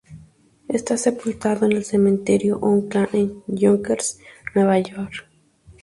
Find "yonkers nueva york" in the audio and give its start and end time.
3.55-5.27